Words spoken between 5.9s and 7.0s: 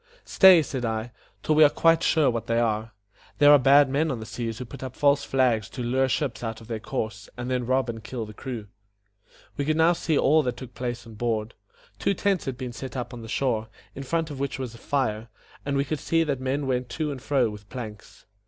ships out of their